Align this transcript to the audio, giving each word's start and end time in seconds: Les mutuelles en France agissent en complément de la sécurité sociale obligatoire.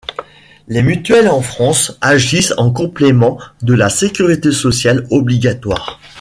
Les 0.67 0.81
mutuelles 0.81 1.27
en 1.29 1.43
France 1.43 1.95
agissent 2.01 2.55
en 2.57 2.71
complément 2.71 3.37
de 3.61 3.75
la 3.75 3.91
sécurité 3.91 4.51
sociale 4.51 5.05
obligatoire. 5.11 5.99